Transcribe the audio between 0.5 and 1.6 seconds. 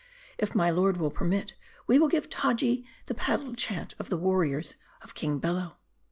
my lord will permit,